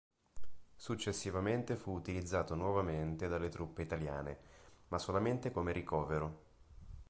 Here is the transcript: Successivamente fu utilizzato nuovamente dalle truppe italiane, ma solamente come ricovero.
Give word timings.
Successivamente 0.75 1.75
fu 1.75 1.91
utilizzato 1.91 2.55
nuovamente 2.55 3.27
dalle 3.27 3.49
truppe 3.49 3.83
italiane, 3.83 4.39
ma 4.87 4.97
solamente 4.97 5.51
come 5.51 5.71
ricovero. 5.71 6.39